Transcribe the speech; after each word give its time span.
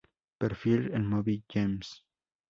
Perfil 0.43 0.87
en 0.99 1.05
Moby 1.05 1.43
Games. 1.53 1.91